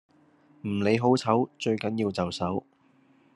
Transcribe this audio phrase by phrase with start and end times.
[0.63, 2.65] 唔理好醜最緊要就手